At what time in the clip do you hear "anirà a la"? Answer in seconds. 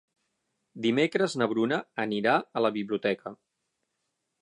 2.07-2.75